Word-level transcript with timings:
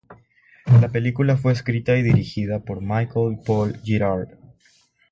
La 0.81 0.89
película 0.89 1.37
fue 1.37 1.53
escrita 1.53 1.95
y 1.95 2.01
dirigida 2.01 2.63
por 2.65 2.81
Michael 2.81 3.37
Paul 3.45 3.77
Girard. 3.83 4.29